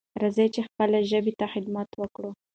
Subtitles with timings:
[0.21, 2.31] راځئ چې خپلې ژبې ته خدمت وکړو.